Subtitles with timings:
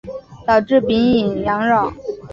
[0.47, 1.93] 导致丙寅洋扰。